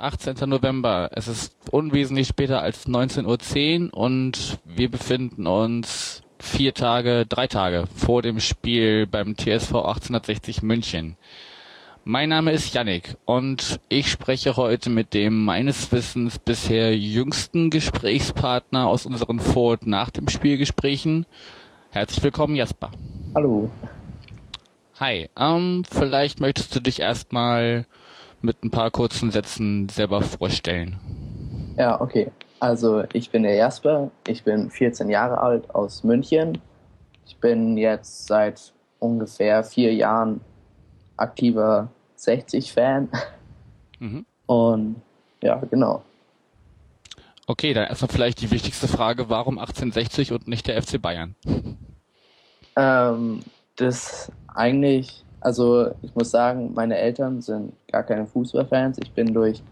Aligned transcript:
18. 0.00 0.48
November. 0.48 1.10
Es 1.12 1.28
ist 1.28 1.54
unwesentlich 1.70 2.28
später 2.28 2.62
als 2.62 2.86
19.10 2.86 3.92
Uhr 3.92 3.94
und 3.94 4.58
wir 4.64 4.90
befinden 4.90 5.46
uns 5.46 6.22
vier 6.38 6.72
Tage, 6.72 7.26
drei 7.28 7.46
Tage 7.46 7.84
vor 7.94 8.22
dem 8.22 8.40
Spiel 8.40 9.06
beim 9.06 9.36
TSV 9.36 9.74
1860 9.74 10.62
München. 10.62 11.16
Mein 12.04 12.30
Name 12.30 12.52
ist 12.52 12.74
Yannick 12.74 13.16
und 13.26 13.78
ich 13.90 14.10
spreche 14.10 14.56
heute 14.56 14.88
mit 14.88 15.12
dem 15.12 15.44
meines 15.44 15.92
Wissens 15.92 16.38
bisher 16.38 16.96
jüngsten 16.96 17.68
Gesprächspartner 17.68 18.86
aus 18.86 19.04
unseren 19.04 19.38
Vor- 19.38 19.72
und 19.72 19.86
nach 19.86 20.08
dem 20.08 20.28
Spielgesprächen. 20.28 21.26
Herzlich 21.90 22.24
willkommen, 22.24 22.56
Jasper. 22.56 22.90
Hallo. 23.34 23.70
Hi, 24.98 25.28
ähm, 25.38 25.82
vielleicht 25.90 26.40
möchtest 26.40 26.74
du 26.74 26.80
dich 26.80 27.00
erstmal 27.00 27.86
mit 28.42 28.64
ein 28.64 28.70
paar 28.70 28.90
kurzen 28.90 29.30
Sätzen 29.30 29.88
selber 29.88 30.22
vorstellen. 30.22 30.98
Ja, 31.76 32.00
okay. 32.00 32.30
Also 32.58 33.04
ich 33.12 33.30
bin 33.30 33.42
der 33.42 33.54
Jasper, 33.54 34.10
ich 34.26 34.44
bin 34.44 34.70
14 34.70 35.08
Jahre 35.08 35.38
alt 35.38 35.74
aus 35.74 36.04
München. 36.04 36.58
Ich 37.26 37.36
bin 37.38 37.76
jetzt 37.76 38.26
seit 38.26 38.72
ungefähr 38.98 39.64
vier 39.64 39.94
Jahren 39.94 40.40
aktiver 41.16 41.88
60-Fan. 42.18 43.08
Mhm. 43.98 44.26
Und 44.46 44.96
ja, 45.42 45.56
genau. 45.70 46.02
Okay, 47.46 47.74
dann 47.74 47.88
erstmal 47.88 48.10
vielleicht 48.10 48.40
die 48.42 48.50
wichtigste 48.50 48.88
Frage, 48.88 49.28
warum 49.28 49.58
1860 49.58 50.32
und 50.32 50.46
nicht 50.46 50.66
der 50.66 50.80
FC 50.80 51.00
Bayern? 51.00 51.34
Ähm, 52.76 53.40
das 53.76 54.30
eigentlich, 54.54 55.24
also 55.40 55.90
ich 56.02 56.14
muss 56.14 56.30
sagen, 56.30 56.72
meine 56.74 56.98
Eltern 56.98 57.40
sind 57.40 57.72
gar 57.90 58.02
keine 58.02 58.26
Fußballfans. 58.26 58.98
Ich 58.98 59.12
bin 59.12 59.32
durch 59.32 59.62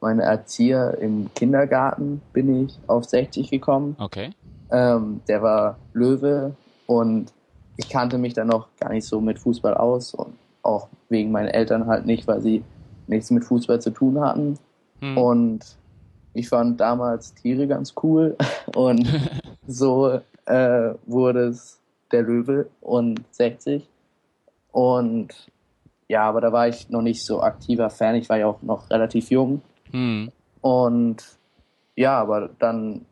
meine 0.00 0.22
Erzieher 0.22 0.98
im 1.00 1.30
Kindergarten 1.34 2.20
bin 2.32 2.64
ich 2.64 2.78
auf 2.86 3.04
60 3.04 3.50
gekommen. 3.50 3.96
Okay. 3.98 4.30
Ähm, 4.70 5.20
der 5.28 5.42
war 5.42 5.78
Löwe 5.92 6.54
und 6.86 7.32
ich 7.76 7.88
kannte 7.88 8.18
mich 8.18 8.34
dann 8.34 8.48
noch 8.48 8.68
gar 8.78 8.90
nicht 8.90 9.06
so 9.06 9.20
mit 9.20 9.38
Fußball 9.38 9.74
aus 9.74 10.14
und 10.14 10.34
auch 10.62 10.88
wegen 11.08 11.30
meinen 11.30 11.48
Eltern 11.48 11.86
halt 11.86 12.06
nicht, 12.06 12.26
weil 12.26 12.40
sie 12.40 12.62
nichts 13.06 13.30
mit 13.30 13.44
Fußball 13.44 13.80
zu 13.80 13.90
tun 13.90 14.20
hatten. 14.20 14.58
Hm. 15.00 15.18
Und 15.18 15.76
ich 16.34 16.48
fand 16.48 16.80
damals 16.80 17.34
Tiere 17.34 17.66
ganz 17.66 17.94
cool 18.02 18.36
und 18.74 19.08
so 19.66 20.20
äh, 20.46 20.94
wurde 21.06 21.48
es 21.48 21.80
der 22.12 22.22
Löwe 22.22 22.68
und 22.80 23.20
60. 23.30 23.88
Und 24.76 25.28
ja, 26.06 26.28
aber 26.28 26.42
da 26.42 26.52
war 26.52 26.68
ich 26.68 26.90
noch 26.90 27.00
nicht 27.00 27.24
so 27.24 27.40
aktiver 27.40 27.88
Fan. 27.88 28.14
Ich 28.16 28.28
war 28.28 28.36
ja 28.36 28.46
auch 28.46 28.60
noch 28.60 28.90
relativ 28.90 29.30
jung. 29.30 29.62
Hm. 29.90 30.30
Und 30.60 31.24
ja, 31.94 32.18
aber 32.20 32.50
dann 32.58 33.06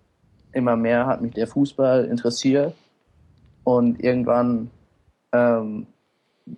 immer 0.53 0.77
mehr 0.77 1.07
hat 1.07 1.23
mich 1.23 1.33
der 1.33 1.47
Fußball 1.47 2.05
interessiert. 2.05 2.75
Und 3.65 3.99
irgendwann 4.05 4.71
ähm, 5.33 5.87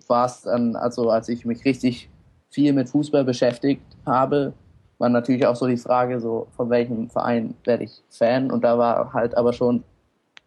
war 0.09 0.25
es 0.25 0.41
dann, 0.41 0.75
also 0.75 1.09
als 1.09 1.29
ich 1.29 1.45
mich 1.45 1.63
richtig 1.63 2.09
viel 2.49 2.73
mit 2.73 2.89
Fußball 2.89 3.23
beschäftigt 3.23 3.85
habe, 4.05 4.51
war 4.97 5.07
natürlich 5.07 5.47
auch 5.47 5.55
so 5.55 5.67
die 5.67 5.77
Frage, 5.77 6.19
so 6.19 6.47
von 6.57 6.69
welchem 6.69 7.09
Verein 7.09 7.55
werde 7.63 7.85
ich 7.85 8.03
Fan? 8.09 8.51
Und 8.51 8.65
da 8.65 8.77
war 8.77 9.13
halt 9.13 9.37
aber 9.37 9.53
schon 9.53 9.85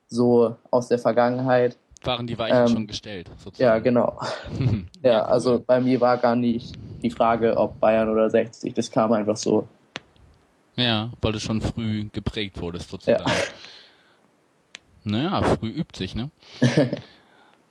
so 0.07 0.55
aus 0.71 0.89
der 0.89 0.99
Vergangenheit. 0.99 1.79
Waren 2.03 2.27
die 2.27 2.39
Weichen 2.39 2.57
ähm, 2.57 2.69
schon 2.69 2.87
gestellt, 2.87 3.31
sozusagen. 3.37 3.63
Ja, 3.63 3.79
genau. 3.79 4.19
ja, 5.03 5.23
also 5.23 5.63
bei 5.65 5.81
mir 5.81 6.01
war 6.01 6.17
gar 6.17 6.37
nicht 6.37 6.75
die 7.03 7.11
Frage, 7.11 7.57
ob 7.57 7.79
Bayern 7.81 8.09
oder 8.09 8.31
60, 8.31 8.75
das 8.75 8.91
kam 8.91 9.13
einfach 9.13 9.37
so. 9.37 9.67
Ja, 10.77 11.11
weil 11.21 11.33
du 11.33 11.41
schon 11.41 11.61
früh 11.61 12.09
geprägt 12.13 12.61
wurdest, 12.61 12.91
sozusagen. 12.91 13.29
Ja. 13.29 13.35
Naja, 15.03 15.41
früh 15.43 15.71
übt 15.71 15.97
sich, 15.97 16.15
ne? 16.15 16.31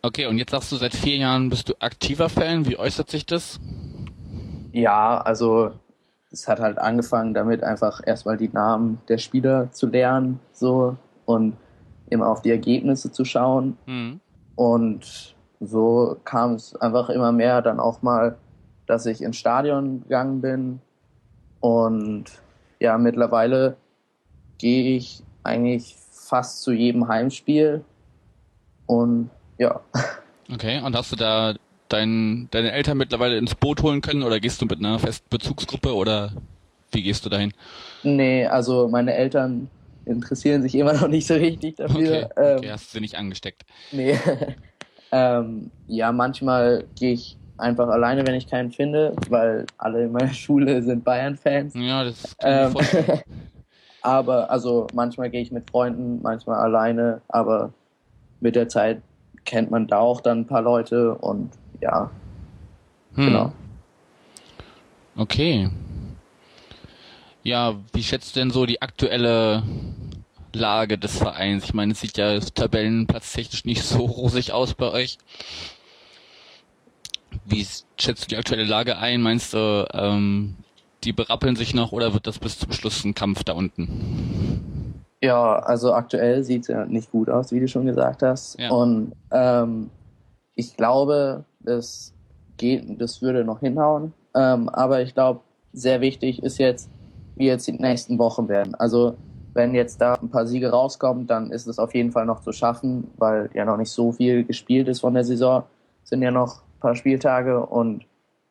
Okay, 0.02 0.26
und 0.26 0.40
jetzt 0.40 0.50
sagst 0.50 0.72
du, 0.72 0.78
seit 0.78 0.96
vier 0.96 1.18
Jahren 1.18 1.52
bist 1.52 1.70
du 1.70 1.74
aktiver 1.80 2.28
Fan. 2.28 2.66
Wie 2.66 2.76
äußert 2.76 3.12
sich 3.12 3.26
das? 3.28 3.60
Ja, 4.72 5.22
also 5.22 5.74
es 6.32 6.48
hat 6.48 6.60
halt 6.60 6.78
angefangen 6.78 7.34
damit, 7.34 7.64
einfach 7.64 8.02
erstmal 8.06 8.38
die 8.38 8.50
Namen 8.50 9.02
der 9.10 9.18
Spieler 9.18 9.72
zu 9.72 9.88
lernen, 9.88 10.40
so 10.54 10.96
und 11.26 11.56
immer 12.10 12.28
auf 12.28 12.42
die 12.42 12.52
Ergebnisse 12.52 13.12
zu 13.12 13.26
schauen. 13.26 13.78
Mhm. 13.86 14.20
Und 14.56 15.36
so 15.60 16.18
kam 16.26 16.54
es 16.54 16.76
einfach 16.76 17.10
immer 17.10 17.32
mehr 17.32 17.62
dann 17.62 17.80
auch 17.80 18.02
mal, 18.02 18.38
dass 18.86 19.06
ich 19.06 19.22
ins 19.22 19.38
Stadion 19.38 20.02
gegangen 20.04 20.42
bin. 20.42 20.80
Und 21.60 22.26
ja, 22.80 22.98
mittlerweile 22.98 23.78
gehe 24.58 24.96
ich 24.98 25.24
eigentlich 25.44 25.96
fast 26.12 26.62
zu 26.62 26.72
jedem 26.72 27.08
Heimspiel. 27.08 27.84
Und 28.86 29.30
ja. 29.58 29.80
Okay, 30.52 30.82
und 30.82 30.96
hast 30.96 31.12
du 31.12 31.16
da 31.16 31.54
dein, 31.90 32.48
deine 32.50 32.72
Eltern 32.72 32.98
mittlerweile 32.98 33.38
ins 33.38 33.54
Boot 33.54 33.84
holen 33.84 34.02
können 34.02 34.24
oder 34.24 34.40
gehst 34.40 34.62
du 34.62 34.66
mit 34.66 34.80
einer 34.80 34.98
festen 34.98 35.28
Bezugsgruppe 35.30 35.94
oder 35.94 36.32
wie 36.92 37.04
gehst 37.04 37.24
du 37.24 37.30
dahin? 37.30 37.54
Nee, 38.02 38.48
also 38.48 38.88
meine 38.88 39.14
Eltern 39.14 39.70
interessieren 40.10 40.62
sich 40.62 40.76
immer 40.76 40.94
noch 40.94 41.08
nicht 41.08 41.28
so 41.28 41.36
richtig 41.36 41.76
dafür. 41.76 41.98
Okay, 42.00 42.26
okay 42.36 42.66
ähm, 42.66 42.72
hast 42.72 42.94
du 42.94 43.00
nicht 43.00 43.16
angesteckt? 43.16 43.64
Nee. 43.92 44.18
ähm, 45.12 45.72
ja, 45.88 46.12
manchmal 46.12 46.86
gehe 46.96 47.14
ich 47.14 47.38
einfach 47.58 47.88
alleine, 47.90 48.26
wenn 48.26 48.36
ich 48.36 48.48
keinen 48.48 48.72
finde, 48.72 49.16
weil 49.30 49.66
alle 49.78 50.06
in 50.06 50.12
meiner 50.12 50.34
Schule 50.34 50.82
sind 50.82 51.04
Bayern-Fans. 51.04 51.74
Ja, 51.76 52.04
das 52.04 52.36
kann 52.38 52.72
ich 52.72 52.94
ähm, 52.98 53.20
Aber 54.02 54.50
also 54.50 54.88
manchmal 54.94 55.30
gehe 55.30 55.42
ich 55.42 55.52
mit 55.52 55.70
Freunden, 55.70 56.22
manchmal 56.22 56.60
alleine, 56.60 57.22
aber 57.28 57.74
mit 58.40 58.56
der 58.56 58.70
Zeit 58.70 59.02
kennt 59.44 59.72
man 59.72 59.88
da 59.88 59.98
auch 59.98 60.22
dann 60.22 60.40
ein 60.40 60.48
paar 60.48 60.62
Leute 60.62 61.16
und 61.16 61.52
ja, 61.82 62.10
hm. 63.16 63.26
genau. 63.26 63.52
Okay. 65.18 65.70
Ja, 67.44 67.76
wie 67.94 68.04
schätzt 68.04 68.36
du 68.36 68.40
denn 68.40 68.52
so 68.52 68.66
die 68.66 68.82
aktuelle 68.82 69.64
Lage 70.54 70.98
des 70.98 71.18
Vereins? 71.18 71.66
Ich 71.66 71.74
meine, 71.74 71.94
es 71.94 72.02
sieht 72.02 72.18
ja 72.18 72.40
tabellenplatztechnisch 72.40 73.66
nicht 73.66 73.84
so 73.84 74.00
rosig 74.06 74.52
aus 74.52 74.74
bei 74.74 74.92
euch. 74.92 75.18
Wie 77.46 77.66
schätzt 77.98 78.24
du 78.24 78.28
die 78.28 78.38
aktuelle 78.38 78.64
Lage 78.64 78.98
ein? 78.98 79.22
Meinst 79.22 79.54
du, 79.54 79.88
ähm, 79.94 80.56
die 81.04 81.14
berappeln 81.14 81.56
sich 81.56 81.74
noch 81.74 81.92
oder 81.92 82.14
wird 82.14 82.28
das 82.28 82.40
bis 82.40 82.60
zum 82.60 82.72
Schluss 82.72 83.04
ein 83.04 83.16
Kampf 83.16 83.44
da 83.44 83.54
unten? 83.54 85.04
Ja, 85.22 85.60
also 85.60 85.94
aktuell 85.94 86.44
sieht 86.44 86.64
es 86.64 86.68
ja 86.70 86.86
nicht 86.86 87.12
gut 87.12 87.30
aus, 87.30 87.52
wie 87.52 87.60
du 87.60 87.68
schon 87.68 87.86
gesagt 87.86 88.24
hast. 88.24 88.60
Ja. 88.60 88.72
Und 88.72 89.14
ähm, 89.32 89.90
ich 90.56 90.78
glaube, 90.78 91.46
das 91.60 92.14
geht, 92.58 93.02
das 93.02 93.22
würde 93.22 93.44
noch 93.44 93.60
hinhauen. 93.60 94.14
Ähm, 94.36 94.70
aber 94.70 95.02
ich 95.02 95.14
glaube, 95.14 95.42
sehr 95.74 96.02
wichtig 96.02 96.42
ist 96.44 96.58
jetzt, 96.58 96.90
wie 97.36 97.48
jetzt 97.48 97.68
die 97.68 97.74
nächsten 97.74 98.18
Wochen 98.18 98.48
werden. 98.48 98.76
Also 98.76 99.16
wenn 99.54 99.74
jetzt 99.74 100.00
da 100.02 100.14
ein 100.14 100.30
paar 100.30 100.48
Siege 100.48 100.70
rauskommen, 100.70 101.28
dann 101.28 101.52
ist 101.52 101.68
es 101.68 101.80
auf 101.80 101.94
jeden 101.94 102.12
Fall 102.12 102.26
noch 102.26 102.42
zu 102.42 102.52
schaffen, 102.52 103.10
weil 103.18 103.50
ja 103.54 103.66
noch 103.66 103.78
nicht 103.78 103.92
so 103.92 104.12
viel 104.12 104.44
gespielt 104.44 104.88
ist 104.88 105.02
von 105.02 105.14
der 105.14 105.24
Saison. 105.24 105.64
Sind 106.04 106.22
ja 106.22 106.32
noch 106.32 106.58
ein 106.58 106.80
paar 106.80 106.96
Spieltage 106.96 107.60
und 107.66 108.06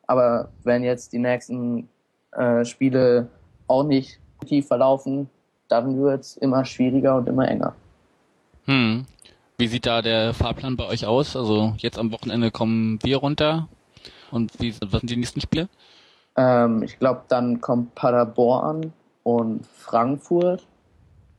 aber 0.07 0.49
wenn 0.63 0.83
jetzt 0.83 1.13
die 1.13 1.19
nächsten 1.19 1.87
äh, 2.31 2.65
Spiele 2.65 3.27
auch 3.67 3.83
nicht 3.83 4.19
tief 4.45 4.67
verlaufen, 4.67 5.29
dann 5.67 6.01
wird 6.01 6.21
es 6.21 6.37
immer 6.37 6.65
schwieriger 6.65 7.15
und 7.17 7.29
immer 7.29 7.47
enger. 7.47 7.75
Hm. 8.65 9.05
Wie 9.57 9.67
sieht 9.67 9.85
da 9.85 10.01
der 10.01 10.33
Fahrplan 10.33 10.77
bei 10.77 10.87
euch 10.87 11.05
aus? 11.05 11.35
Also 11.35 11.73
jetzt 11.77 11.99
am 11.99 12.11
Wochenende 12.11 12.49
kommen 12.49 12.97
wir 13.03 13.17
runter. 13.17 13.67
Und 14.31 14.59
wie, 14.59 14.73
was 14.81 15.01
sind 15.01 15.09
die 15.09 15.17
nächsten 15.17 15.41
Spiele? 15.41 15.69
Ähm, 16.35 16.83
ich 16.83 16.97
glaube, 16.97 17.23
dann 17.27 17.61
kommt 17.61 17.93
Paderborn 17.95 18.93
und 19.23 19.65
Frankfurt. 19.65 20.65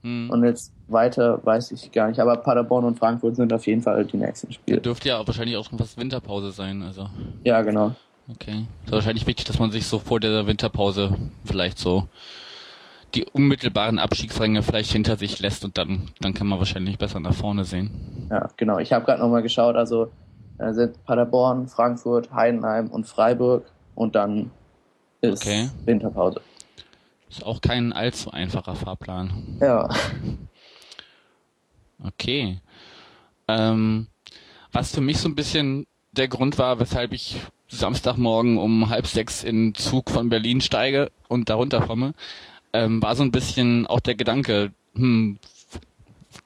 Hm. 0.03 0.31
Und 0.31 0.45
jetzt 0.45 0.73
weiter 0.89 1.45
weiß 1.45 1.73
ich 1.73 1.93
gar 1.93 2.09
nicht. 2.09 2.21
Aber 2.21 2.37
Paderborn 2.37 2.85
und 2.85 2.99
Frankfurt 2.99 3.37
sind 3.37 3.53
auf 3.53 3.67
jeden 3.67 3.83
Fall 3.83 4.05
die 4.05 4.17
nächsten 4.17 4.53
Spiele. 4.53 4.81
Dürfte 4.81 5.09
ja 5.11 5.27
wahrscheinlich 5.27 5.57
auch 5.57 5.65
schon 5.65 5.79
fast 5.79 5.99
Winterpause 5.99 6.53
sein. 6.53 6.83
Also. 6.83 7.09
Ja, 7.45 7.63
genau. 7.63 7.95
Okay. 8.33 8.67
ist 8.85 8.93
wahrscheinlich 8.93 9.27
wichtig, 9.27 9.47
dass 9.47 9.59
man 9.59 9.71
sich 9.71 9.87
so 9.87 9.99
vor 9.99 10.21
der 10.21 10.47
Winterpause 10.47 11.17
vielleicht 11.45 11.79
so 11.79 12.07
die 13.15 13.25
unmittelbaren 13.25 13.99
Abstiegsränge 13.99 14.63
vielleicht 14.63 14.93
hinter 14.93 15.17
sich 15.17 15.41
lässt 15.41 15.65
und 15.65 15.77
dann, 15.77 16.11
dann 16.21 16.33
kann 16.33 16.47
man 16.47 16.61
wahrscheinlich 16.61 16.97
besser 16.97 17.19
nach 17.19 17.35
vorne 17.35 17.65
sehen. 17.65 18.29
Ja, 18.31 18.49
genau. 18.57 18.79
Ich 18.79 18.93
habe 18.93 19.05
gerade 19.05 19.21
nochmal 19.21 19.43
geschaut, 19.43 19.75
also 19.75 20.13
äh, 20.59 20.73
sind 20.73 21.05
Paderborn, 21.05 21.67
Frankfurt, 21.67 22.33
Heidenheim 22.33 22.89
und 22.89 23.07
Freiburg 23.07 23.65
und 23.97 24.15
dann 24.15 24.51
ist 25.21 25.45
okay. 25.45 25.69
Winterpause. 25.85 26.41
Ist 27.31 27.47
auch 27.47 27.61
kein 27.61 27.93
allzu 27.93 28.33
einfacher 28.33 28.75
Fahrplan. 28.75 29.59
Ja. 29.61 29.89
Okay. 32.03 32.61
Ähm, 33.47 34.09
was 34.73 34.95
für 34.95 35.01
mich 35.01 35.19
so 35.19 35.29
ein 35.29 35.37
bisschen 35.37 35.87
der 36.13 36.29
Grund 36.29 36.59
war, 36.59 36.81
weshalb 36.81 37.13
ich 37.13 37.37
Samstagmorgen 37.69 38.59
um 38.59 38.89
halb 38.89 39.07
sechs 39.07 39.45
in 39.45 39.75
Zug 39.75 40.11
von 40.11 40.29
Berlin 40.29 40.61
steige 40.61 41.11
und 41.29 41.49
darunter 41.49 41.81
komme, 41.81 42.15
ähm, 42.73 43.01
war 43.01 43.15
so 43.15 43.23
ein 43.23 43.31
bisschen 43.31 43.87
auch 43.87 44.01
der 44.01 44.17
Gedanke, 44.17 44.73
hm, 44.95 45.39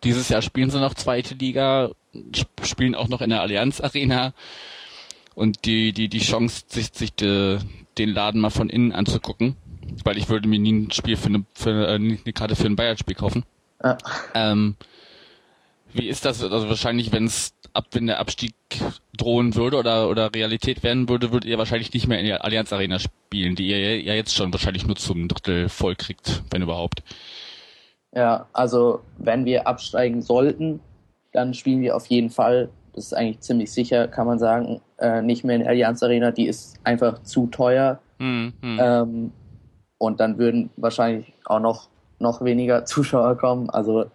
dieses 0.03 0.29
Jahr 0.29 0.43
spielen 0.43 0.71
sie 0.71 0.81
noch 0.81 0.95
zweite 0.95 1.35
Liga, 1.35 1.91
spielen 2.63 2.95
auch 2.95 3.09
noch 3.09 3.23
in 3.23 3.31
der 3.31 3.41
Allianz 3.41 3.81
Arena 3.81 4.35
und 5.35 5.65
die, 5.65 5.93
die, 5.93 6.09
die 6.09 6.21
Chance, 6.21 6.65
sich, 6.69 6.91
sich 6.93 7.15
de, 7.15 7.59
den 7.97 8.11
Laden 8.11 8.41
mal 8.41 8.51
von 8.51 8.69
innen 8.69 8.93
anzugucken, 8.93 9.57
weil 10.05 10.19
ich 10.19 10.29
würde 10.29 10.49
mir 10.49 10.59
nie 10.59 10.73
ein 10.73 10.91
Spiel 10.91 11.17
für 11.17 11.29
eine, 11.29 11.45
für 11.55 11.89
äh, 11.89 11.95
eine 11.95 12.33
Karte 12.33 12.57
für 12.57 12.67
ein 12.67 12.77
Bayern-Spiel 12.77 13.15
kaufen. 13.15 13.45
Ja. 13.83 13.99
Ähm, 14.35 14.77
wie 15.93 16.09
ist 16.09 16.25
das? 16.25 16.43
Also 16.43 16.69
wahrscheinlich, 16.69 17.13
wenn 17.13 17.27
es 17.27 17.55
ab, 17.73 17.87
wenn 17.93 18.07
der 18.07 18.19
Abstieg 18.19 18.55
drohen 19.17 19.55
würde 19.55 19.77
oder, 19.77 20.09
oder 20.09 20.35
Realität 20.35 20.83
werden 20.83 21.09
würde, 21.09 21.33
würdet 21.33 21.49
ihr 21.49 21.59
wahrscheinlich 21.59 21.93
nicht 21.93 22.09
mehr 22.09 22.19
in 22.19 22.27
der 22.27 22.45
Allianz 22.45 22.73
Arena 22.73 22.99
spielen, 22.99 23.55
die 23.55 23.69
ihr 23.69 24.01
ja 24.01 24.15
jetzt 24.15 24.35
schon 24.35 24.53
wahrscheinlich 24.53 24.87
nur 24.87 24.97
zum 24.97 25.29
Drittel 25.29 25.69
voll 25.69 25.95
kriegt, 25.97 26.43
wenn 26.51 26.63
überhaupt. 26.63 27.03
Ja, 28.15 28.47
also 28.53 29.01
wenn 29.19 29.45
wir 29.45 29.67
absteigen 29.67 30.23
sollten, 30.23 30.81
dann 31.33 31.53
spielen 31.53 31.81
wir 31.81 31.97
auf 31.97 32.07
jeden 32.07 32.31
Fall, 32.31 32.71
das 32.93 33.07
ist 33.07 33.13
eigentlich 33.13 33.41
ziemlich 33.41 33.73
sicher, 33.73 34.07
kann 34.07 34.27
man 34.27 34.39
sagen, 34.39 34.81
äh, 34.99 35.21
nicht 35.21 35.45
mehr 35.45 35.57
in 35.57 35.63
der 35.63 35.71
Allianz 35.71 36.03
Arena, 36.03 36.31
die 36.31 36.47
ist 36.47 36.77
einfach 36.85 37.23
zu 37.25 37.49
teuer. 37.49 37.99
Hm, 38.19 38.53
hm. 38.63 38.79
Ähm, 38.81 39.33
und 39.99 40.21
dann 40.21 40.39
würden 40.39 40.71
wahrscheinlich 40.77 41.33
auch 41.45 41.61
noch, 41.61 41.89
noch 42.19 42.43
weniger 42.45 42.85
Zuschauer 42.87 43.37
kommen. 43.37 43.71
Also 43.71 44.07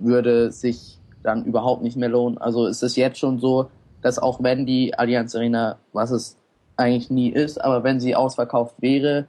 würde 0.00 0.52
sich 0.52 0.98
dann 1.22 1.44
überhaupt 1.44 1.82
nicht 1.82 1.96
mehr 1.96 2.08
lohnen. 2.08 2.38
Also 2.38 2.66
es 2.66 2.82
ist 2.82 2.96
jetzt 2.96 3.18
schon 3.18 3.38
so, 3.38 3.70
dass 4.02 4.18
auch 4.18 4.42
wenn 4.42 4.66
die 4.66 4.94
Allianz 4.94 5.34
Arena, 5.34 5.76
was 5.92 6.10
es 6.10 6.36
eigentlich 6.76 7.10
nie 7.10 7.28
ist, 7.28 7.62
aber 7.62 7.84
wenn 7.84 8.00
sie 8.00 8.14
ausverkauft 8.14 8.76
wäre, 8.78 9.26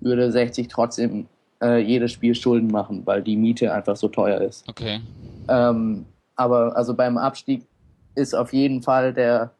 würde 0.00 0.30
60 0.30 0.68
trotzdem 0.68 1.26
äh, 1.62 1.78
jedes 1.78 2.12
Spiel 2.12 2.34
Schulden 2.34 2.68
machen, 2.68 3.02
weil 3.06 3.22
die 3.22 3.36
Miete 3.36 3.72
einfach 3.72 3.96
so 3.96 4.08
teuer 4.08 4.40
ist. 4.40 4.68
Okay. 4.68 5.00
Ähm, 5.48 6.04
aber 6.36 6.76
also 6.76 6.94
beim 6.94 7.16
Abstieg 7.16 7.66
ist 8.14 8.34
auf 8.34 8.52
jeden 8.52 8.82
Fall 8.82 9.12
der 9.12 9.50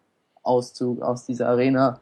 Auszug 0.42 1.02
aus 1.02 1.26
dieser 1.26 1.48
Arena 1.48 2.00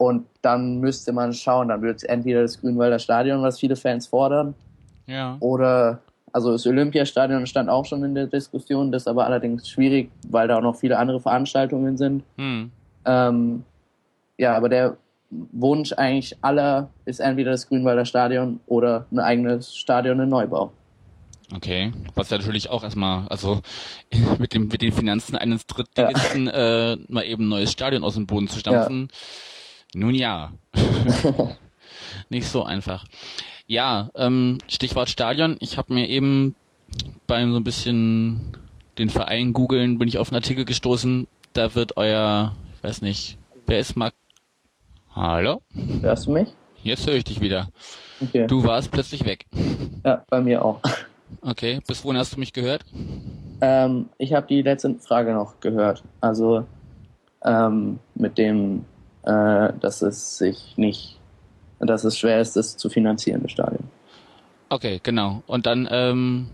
und 0.00 0.24
dann 0.40 0.78
müsste 0.80 1.12
man 1.12 1.34
schauen, 1.34 1.68
dann 1.68 1.82
wird 1.82 1.98
es 1.98 2.04
entweder 2.04 2.40
das 2.40 2.58
Grünwalder 2.58 2.98
Stadion, 2.98 3.42
was 3.42 3.60
viele 3.60 3.76
Fans 3.76 4.06
fordern, 4.06 4.54
ja. 5.06 5.36
oder 5.40 6.00
also 6.32 6.52
das 6.52 6.66
Olympiastadion 6.66 7.46
stand 7.46 7.68
auch 7.68 7.84
schon 7.84 8.02
in 8.02 8.14
der 8.14 8.26
Diskussion, 8.26 8.92
das 8.92 9.02
ist 9.02 9.08
aber 9.08 9.26
allerdings 9.26 9.68
schwierig, 9.68 10.10
weil 10.26 10.48
da 10.48 10.56
auch 10.56 10.62
noch 10.62 10.76
viele 10.76 10.96
andere 10.96 11.20
Veranstaltungen 11.20 11.98
sind. 11.98 12.22
Hm. 12.38 12.70
Ähm, 13.04 13.64
ja, 14.38 14.56
aber 14.56 14.70
der 14.70 14.96
Wunsch 15.28 15.92
eigentlich 15.92 16.34
aller 16.40 16.88
ist 17.04 17.20
entweder 17.20 17.50
das 17.50 17.68
Grünwalder 17.68 18.06
Stadion 18.06 18.60
oder 18.66 19.04
ein 19.12 19.18
eigenes 19.18 19.76
Stadion 19.76 20.18
in 20.20 20.30
Neubau. 20.30 20.72
Okay, 21.54 21.92
was 22.14 22.30
ja 22.30 22.38
natürlich 22.38 22.70
auch 22.70 22.84
erstmal, 22.84 23.28
also 23.28 23.60
mit 24.38 24.54
dem 24.54 24.68
mit 24.68 24.80
den 24.80 24.92
Finanzen 24.92 25.36
eines 25.36 25.66
Drittligisten 25.66 26.46
ja. 26.46 26.92
äh, 26.92 26.98
mal 27.08 27.26
eben 27.26 27.44
ein 27.44 27.48
neues 27.50 27.70
Stadion 27.70 28.02
aus 28.02 28.14
dem 28.14 28.26
Boden 28.26 28.48
zu 28.48 28.60
stampfen. 28.60 29.10
Ja. 29.10 29.18
Nun 29.94 30.14
ja. 30.14 30.52
Nicht 32.28 32.46
so 32.46 32.62
einfach. 32.62 33.04
Ja, 33.66 34.10
ähm, 34.14 34.58
Stichwort 34.68 35.08
Stadion. 35.08 35.56
Ich 35.60 35.78
habe 35.78 35.94
mir 35.94 36.08
eben 36.08 36.54
beim 37.26 37.52
so 37.52 37.58
ein 37.58 37.64
bisschen 37.64 38.40
den 38.98 39.10
Verein 39.10 39.52
googeln, 39.52 39.98
bin 39.98 40.08
ich 40.08 40.18
auf 40.18 40.30
einen 40.30 40.36
Artikel 40.36 40.64
gestoßen. 40.64 41.26
Da 41.52 41.74
wird 41.74 41.96
euer, 41.96 42.54
ich 42.76 42.84
weiß 42.84 43.02
nicht, 43.02 43.38
wer 43.66 43.80
ist 43.80 43.96
Mark? 43.96 44.14
Hallo? 45.14 45.62
Hörst 46.02 46.26
du 46.26 46.32
mich? 46.32 46.48
Jetzt 46.82 47.06
höre 47.06 47.14
ich 47.14 47.24
dich 47.24 47.40
wieder. 47.40 47.68
Okay. 48.20 48.46
Du 48.46 48.64
warst 48.64 48.90
plötzlich 48.90 49.24
weg. 49.24 49.46
Ja, 50.04 50.24
bei 50.28 50.40
mir 50.40 50.64
auch. 50.64 50.80
Okay, 51.42 51.80
bis 51.86 52.04
wohin 52.04 52.18
hast 52.18 52.34
du 52.34 52.40
mich 52.40 52.52
gehört? 52.52 52.84
Ähm, 53.60 54.08
ich 54.18 54.32
habe 54.32 54.46
die 54.46 54.62
letzte 54.62 54.94
Frage 54.96 55.32
noch 55.32 55.60
gehört. 55.60 56.02
Also 56.20 56.64
ähm, 57.44 57.98
mit 58.14 58.38
dem, 58.38 58.84
äh, 59.22 59.72
dass 59.80 60.02
es 60.02 60.38
sich 60.38 60.74
nicht 60.76 61.20
dass 61.80 62.04
es 62.04 62.18
schwer 62.18 62.40
ist, 62.40 62.56
das 62.56 62.76
zu 62.76 62.90
finanzieren, 62.90 63.42
das 63.42 63.52
Stadion. 63.52 63.84
Okay, 64.68 65.00
genau. 65.02 65.42
Und 65.46 65.66
dann, 65.66 65.88
ähm, 65.90 66.48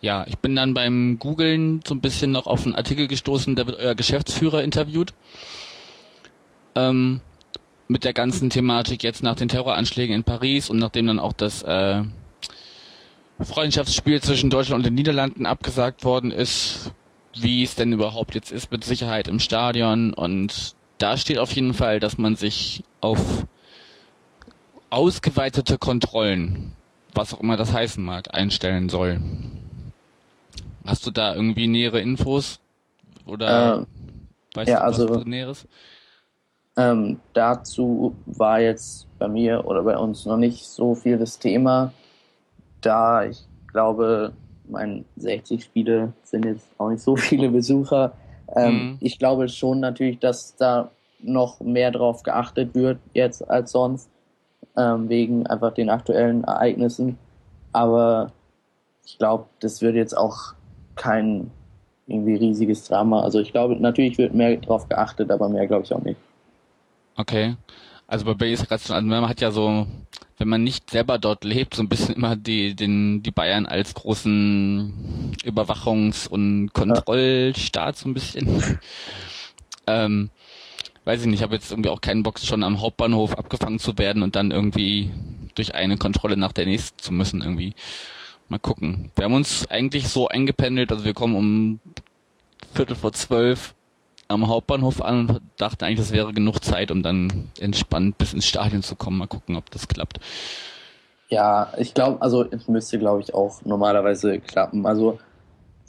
ja, 0.00 0.26
ich 0.26 0.38
bin 0.38 0.56
dann 0.56 0.74
beim 0.74 1.18
Googlen 1.18 1.80
so 1.86 1.94
ein 1.94 2.00
bisschen 2.00 2.32
noch 2.32 2.46
auf 2.46 2.66
einen 2.66 2.74
Artikel 2.74 3.06
gestoßen, 3.06 3.54
da 3.56 3.66
wird 3.66 3.78
euer 3.78 3.94
Geschäftsführer 3.94 4.62
interviewt. 4.62 5.14
Ähm, 6.74 7.20
mit 7.88 8.02
der 8.02 8.12
ganzen 8.12 8.50
Thematik 8.50 9.04
jetzt 9.04 9.22
nach 9.22 9.36
den 9.36 9.48
Terroranschlägen 9.48 10.14
in 10.14 10.24
Paris 10.24 10.68
und 10.68 10.78
nachdem 10.78 11.06
dann 11.06 11.20
auch 11.20 11.32
das 11.32 11.62
äh, 11.62 12.02
Freundschaftsspiel 13.40 14.20
zwischen 14.20 14.50
Deutschland 14.50 14.80
und 14.80 14.86
den 14.86 14.94
Niederlanden 14.94 15.46
abgesagt 15.46 16.04
worden 16.04 16.32
ist, 16.32 16.90
wie 17.40 17.62
es 17.62 17.74
denn 17.74 17.92
überhaupt 17.92 18.34
jetzt 18.34 18.52
ist 18.52 18.70
mit 18.70 18.84
Sicherheit 18.84 19.28
im 19.28 19.38
Stadion 19.38 20.12
und 20.14 20.74
da 20.98 21.16
steht 21.16 21.38
auf 21.38 21.52
jeden 21.52 21.74
Fall, 21.74 22.00
dass 22.00 22.18
man 22.18 22.36
sich 22.36 22.82
auf 23.00 23.46
ausgeweitete 24.90 25.78
Kontrollen, 25.78 26.72
was 27.14 27.34
auch 27.34 27.40
immer 27.40 27.56
das 27.56 27.72
heißen 27.72 28.02
mag, 28.02 28.34
einstellen 28.34 28.88
soll. 28.88 29.20
Hast 30.86 31.06
du 31.06 31.10
da 31.10 31.34
irgendwie 31.34 31.66
nähere 31.66 32.00
Infos? 32.00 32.60
Oder 33.26 33.78
ähm, 33.78 33.86
weißt 34.54 34.70
ja, 34.70 34.80
du 34.80 34.86
was 34.86 35.00
also, 35.00 35.24
Näheres? 35.24 35.66
Ähm, 36.76 37.20
dazu 37.32 38.14
war 38.26 38.60
jetzt 38.60 39.06
bei 39.18 39.28
mir 39.28 39.66
oder 39.66 39.82
bei 39.82 39.96
uns 39.96 40.26
noch 40.26 40.36
nicht 40.36 40.64
so 40.66 40.94
viel 40.94 41.18
das 41.18 41.38
Thema, 41.38 41.92
da 42.80 43.24
ich 43.24 43.44
glaube, 43.72 44.32
mein 44.68 45.04
60 45.16 45.62
Spiele 45.62 46.12
sind 46.22 46.44
jetzt 46.44 46.66
auch 46.78 46.90
nicht 46.90 47.02
so 47.02 47.16
viele 47.16 47.48
Besucher. 47.48 48.12
Ähm, 48.54 48.72
mhm. 48.72 48.98
Ich 49.00 49.18
glaube 49.18 49.48
schon 49.48 49.80
natürlich, 49.80 50.18
dass 50.18 50.56
da 50.56 50.90
noch 51.20 51.60
mehr 51.60 51.90
drauf 51.90 52.22
geachtet 52.22 52.74
wird 52.74 52.98
jetzt 53.14 53.48
als 53.48 53.72
sonst, 53.72 54.10
ähm, 54.76 55.08
wegen 55.08 55.46
einfach 55.46 55.72
den 55.72 55.90
aktuellen 55.90 56.44
Ereignissen. 56.44 57.18
Aber 57.72 58.32
ich 59.04 59.18
glaube, 59.18 59.46
das 59.60 59.82
wird 59.82 59.96
jetzt 59.96 60.16
auch 60.16 60.54
kein 60.94 61.50
irgendwie 62.06 62.36
riesiges 62.36 62.84
Drama. 62.84 63.22
Also 63.22 63.40
ich 63.40 63.52
glaube, 63.52 63.76
natürlich 63.76 64.18
wird 64.18 64.34
mehr 64.34 64.56
drauf 64.56 64.88
geachtet, 64.88 65.30
aber 65.30 65.48
mehr 65.48 65.66
glaube 65.66 65.84
ich 65.84 65.92
auch 65.92 66.02
nicht. 66.02 66.20
Okay. 67.16 67.56
Also 68.06 68.24
bei 68.24 68.34
Bay 68.34 68.52
ist 68.52 68.68
gerade 68.68 68.82
also 68.94 69.06
man 69.06 69.28
hat 69.28 69.40
ja 69.40 69.50
so, 69.50 69.86
wenn 70.38 70.48
man 70.48 70.62
nicht 70.62 70.90
selber 70.90 71.18
dort 71.18 71.42
lebt, 71.42 71.74
so 71.74 71.82
ein 71.82 71.88
bisschen 71.88 72.14
immer 72.14 72.36
die, 72.36 72.74
den, 72.74 73.22
die 73.22 73.32
Bayern 73.32 73.66
als 73.66 73.94
großen 73.94 75.34
Überwachungs- 75.44 76.28
und 76.28 76.72
Kontrollstaat 76.72 77.96
so 77.96 78.08
ein 78.08 78.14
bisschen. 78.14 78.78
ähm, 79.88 80.30
weiß 81.04 81.20
ich 81.20 81.26
nicht, 81.26 81.36
ich 81.36 81.42
habe 81.42 81.54
jetzt 81.54 81.70
irgendwie 81.70 81.90
auch 81.90 82.00
keinen 82.00 82.22
Bock, 82.22 82.38
schon 82.38 82.62
am 82.62 82.80
Hauptbahnhof 82.80 83.36
abgefangen 83.36 83.78
zu 83.78 83.98
werden 83.98 84.22
und 84.22 84.36
dann 84.36 84.50
irgendwie 84.52 85.10
durch 85.56 85.74
eine 85.74 85.96
Kontrolle 85.96 86.36
nach 86.36 86.52
der 86.52 86.66
nächsten 86.66 86.98
zu 86.98 87.12
müssen 87.12 87.42
irgendwie. 87.42 87.74
Mal 88.48 88.58
gucken. 88.58 89.10
Wir 89.16 89.24
haben 89.24 89.34
uns 89.34 89.66
eigentlich 89.68 90.08
so 90.08 90.28
eingependelt, 90.28 90.92
also 90.92 91.04
wir 91.04 91.14
kommen 91.14 91.34
um 91.34 91.80
Viertel 92.72 92.94
vor 92.94 93.12
zwölf 93.12 93.74
am 94.28 94.48
Hauptbahnhof 94.48 95.02
an 95.02 95.28
und 95.28 95.40
dachten 95.56 95.84
eigentlich, 95.84 96.00
das 96.00 96.12
wäre 96.12 96.32
genug 96.32 96.60
Zeit, 96.64 96.90
um 96.90 97.02
dann 97.02 97.50
entspannt 97.60 98.18
bis 98.18 98.34
ins 98.34 98.46
Stadion 98.46 98.82
zu 98.82 98.96
kommen. 98.96 99.18
Mal 99.18 99.26
gucken, 99.26 99.56
ob 99.56 99.70
das 99.70 99.88
klappt. 99.88 100.18
Ja, 101.28 101.72
ich 101.76 101.94
glaube, 101.94 102.22
also 102.22 102.44
es 102.50 102.68
müsste, 102.68 102.98
glaube 102.98 103.20
ich, 103.20 103.34
auch 103.34 103.64
normalerweise 103.64 104.38
klappen. 104.38 104.86
Also 104.86 105.18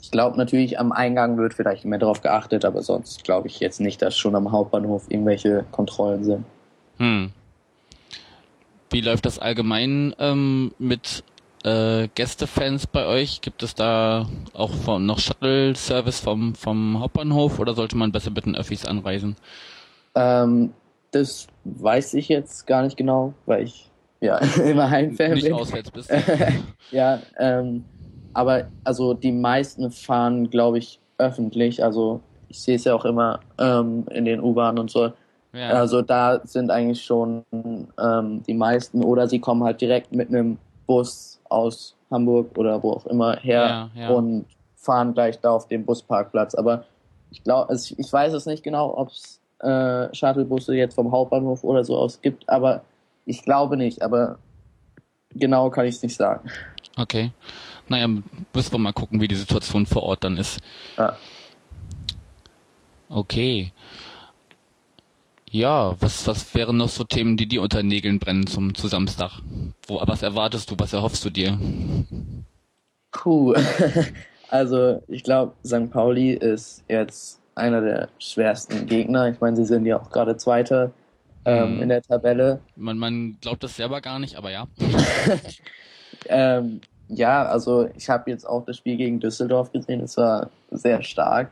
ich 0.00 0.10
glaube 0.10 0.36
natürlich, 0.36 0.78
am 0.78 0.92
Eingang 0.92 1.38
wird 1.38 1.54
vielleicht 1.54 1.84
mehr 1.84 1.98
darauf 1.98 2.22
geachtet, 2.22 2.64
aber 2.64 2.82
sonst 2.82 3.24
glaube 3.24 3.48
ich 3.48 3.60
jetzt 3.60 3.80
nicht, 3.80 4.02
dass 4.02 4.16
schon 4.16 4.34
am 4.34 4.52
Hauptbahnhof 4.52 5.04
irgendwelche 5.08 5.64
Kontrollen 5.70 6.24
sind. 6.24 6.44
Hm. 6.98 7.32
Wie 8.90 9.00
läuft 9.00 9.26
das 9.26 9.38
allgemein 9.38 10.14
ähm, 10.18 10.72
mit 10.78 11.22
äh, 11.64 12.08
Gästefans 12.14 12.86
bei 12.86 13.06
euch? 13.06 13.40
Gibt 13.40 13.62
es 13.62 13.74
da 13.74 14.26
auch 14.52 14.72
von, 14.72 15.06
noch 15.06 15.18
Shuttle-Service 15.18 16.20
vom, 16.20 16.54
vom 16.54 17.00
Hauptbahnhof 17.00 17.58
oder 17.58 17.74
sollte 17.74 17.96
man 17.96 18.12
besser 18.12 18.30
mit 18.30 18.46
den 18.46 18.56
Öffis 18.56 18.84
anreisen? 18.84 19.36
Ähm, 20.14 20.72
das 21.10 21.46
weiß 21.64 22.14
ich 22.14 22.28
jetzt 22.28 22.66
gar 22.66 22.82
nicht 22.82 22.96
genau, 22.96 23.34
weil 23.46 23.64
ich 23.64 23.90
ja 24.20 24.38
immer 24.64 24.90
Heimfan 24.90 25.32
bin. 25.32 25.34
Nicht 25.34 25.52
auswärts 25.52 25.90
bist. 25.90 26.10
ja, 26.90 27.20
ähm, 27.38 27.84
aber 28.34 28.68
also 28.84 29.14
die 29.14 29.32
meisten 29.32 29.90
fahren, 29.90 30.50
glaube 30.50 30.78
ich, 30.78 31.00
öffentlich. 31.18 31.82
Also 31.82 32.20
ich 32.48 32.60
sehe 32.60 32.76
es 32.76 32.84
ja 32.84 32.94
auch 32.94 33.04
immer 33.04 33.40
ähm, 33.58 34.06
in 34.10 34.24
den 34.24 34.40
U-Bahnen 34.40 34.78
und 34.78 34.90
so. 34.90 35.12
Ja. 35.52 35.70
Also 35.70 36.02
da 36.02 36.40
sind 36.44 36.70
eigentlich 36.70 37.02
schon 37.02 37.42
ähm, 37.52 38.42
die 38.46 38.54
meisten 38.54 39.02
oder 39.02 39.26
sie 39.28 39.38
kommen 39.38 39.64
halt 39.64 39.80
direkt 39.80 40.12
mit 40.12 40.28
einem 40.28 40.58
Bus 40.86 41.37
aus 41.50 41.96
Hamburg 42.10 42.56
oder 42.56 42.82
wo 42.82 42.92
auch 42.92 43.06
immer 43.06 43.36
her 43.36 43.90
ja, 43.94 44.02
ja. 44.02 44.08
und 44.10 44.46
fahren 44.76 45.14
gleich 45.14 45.38
da 45.40 45.50
auf 45.50 45.68
dem 45.68 45.84
Busparkplatz. 45.84 46.54
Aber 46.54 46.84
ich 47.30 47.42
glaube, 47.44 47.68
also 47.68 47.94
ich 47.98 48.12
weiß 48.12 48.32
es 48.32 48.46
nicht 48.46 48.62
genau, 48.62 48.96
ob 48.96 49.08
es 49.08 49.40
äh, 49.60 50.14
Shuttlebusse 50.14 50.74
jetzt 50.74 50.94
vom 50.94 51.10
Hauptbahnhof 51.10 51.64
oder 51.64 51.84
so 51.84 51.96
aus 51.96 52.20
gibt, 52.20 52.48
aber 52.48 52.82
ich 53.26 53.42
glaube 53.42 53.76
nicht. 53.76 54.02
Aber 54.02 54.38
genau 55.34 55.70
kann 55.70 55.86
ich 55.86 55.96
es 55.96 56.02
nicht 56.02 56.16
sagen. 56.16 56.48
Okay. 56.96 57.32
Naja, 57.88 58.06
müssen 58.06 58.72
wir 58.72 58.78
mal 58.78 58.92
gucken, 58.92 59.20
wie 59.20 59.28
die 59.28 59.34
Situation 59.34 59.86
vor 59.86 60.02
Ort 60.02 60.24
dann 60.24 60.36
ist. 60.36 60.60
Ja. 60.96 61.16
Okay. 63.08 63.72
Ja, 65.50 65.96
was, 66.00 66.26
was 66.26 66.54
wären 66.54 66.76
noch 66.76 66.88
so 66.88 67.04
Themen, 67.04 67.36
die 67.36 67.46
dir 67.46 67.62
unter 67.62 67.82
Nägeln 67.82 68.18
brennen 68.18 68.46
zum, 68.46 68.74
zu 68.74 68.88
Samstag? 68.88 69.40
Wo, 69.86 70.00
was 70.04 70.22
erwartest 70.22 70.70
du, 70.70 70.74
was 70.78 70.92
erhoffst 70.92 71.24
du 71.24 71.30
dir? 71.30 71.58
Puh, 73.12 73.54
also 74.50 75.02
ich 75.08 75.22
glaube, 75.22 75.54
St. 75.64 75.90
Pauli 75.90 76.32
ist 76.32 76.84
jetzt 76.88 77.40
einer 77.54 77.80
der 77.80 78.08
schwersten 78.18 78.86
Gegner. 78.86 79.28
Ich 79.28 79.40
meine, 79.40 79.56
sie 79.56 79.64
sind 79.64 79.86
ja 79.86 80.00
auch 80.00 80.10
gerade 80.10 80.36
Zweiter 80.36 80.92
ähm, 81.44 81.76
hm. 81.76 81.82
in 81.82 81.88
der 81.88 82.02
Tabelle. 82.02 82.60
Man, 82.76 82.98
man 82.98 83.38
glaubt 83.40 83.62
das 83.64 83.76
selber 83.76 84.00
gar 84.00 84.18
nicht, 84.18 84.36
aber 84.36 84.50
ja. 84.50 84.66
ähm, 86.28 86.80
ja, 87.08 87.46
also 87.46 87.88
ich 87.96 88.08
habe 88.10 88.30
jetzt 88.30 88.46
auch 88.46 88.64
das 88.66 88.76
Spiel 88.76 88.96
gegen 88.96 89.18
Düsseldorf 89.18 89.72
gesehen. 89.72 90.00
Es 90.00 90.16
war 90.18 90.50
sehr 90.70 91.02
stark. 91.02 91.50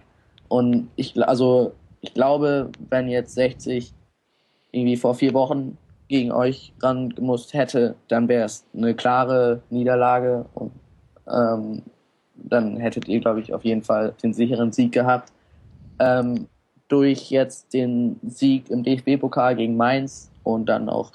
Und 0.49 0.91
ich, 0.97 1.21
also 1.27 1.73
ich 2.07 2.15
glaube, 2.15 2.71
wenn 2.89 3.09
jetzt 3.09 3.35
60 3.35 3.93
irgendwie 4.71 4.97
vor 4.97 5.15
vier 5.15 5.35
Wochen 5.35 5.77
gegen 6.09 6.31
euch 6.31 6.73
ran 6.81 7.11
gemusst 7.11 7.53
hätte, 7.53 7.97
dann 8.09 8.29
wäre 8.29 8.45
es 8.45 8.65
eine 8.75 8.95
klare 8.95 9.63
Niederlage 9.71 10.47
und 10.55 10.71
ähm, 11.29 11.83
dann 12.37 12.77
hättet 12.77 13.09
ihr, 13.09 13.21
glaube 13.21 13.41
ich, 13.41 13.53
auf 13.53 13.65
jeden 13.65 13.83
Fall 13.83 14.15
den 14.23 14.33
sicheren 14.33 14.71
Sieg 14.71 14.93
gehabt. 14.93 15.33
Ähm, 15.99 16.47
durch 16.89 17.31
jetzt 17.31 17.75
den 17.75 18.21
Sieg 18.23 18.71
im 18.71 18.85
DFB-Pokal 18.85 19.57
gegen 19.57 19.77
Mainz 19.77 20.31
und 20.45 20.67
dann 20.67 20.89
auch 20.89 21.11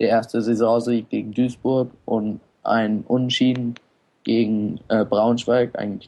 der 0.00 0.08
erste 0.08 0.42
Saisonsieg 0.42 1.08
gegen 1.08 1.32
Duisburg 1.32 1.90
und 2.06 2.40
ein 2.64 3.04
Unentschieden 3.06 3.74
gegen 4.24 4.80
äh, 4.88 5.04
Braunschweig, 5.04 5.78
ein 5.78 6.00